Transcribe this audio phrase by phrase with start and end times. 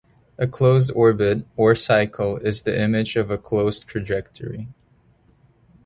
[0.39, 4.67] A "closed orbit", or "cycle", is the image of a closed trajectory.